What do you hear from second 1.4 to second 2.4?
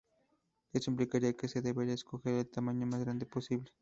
se debería escoger